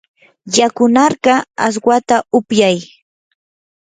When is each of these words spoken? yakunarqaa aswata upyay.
yakunarqaa 0.57 1.39
aswata 1.65 2.15
upyay. 2.37 2.77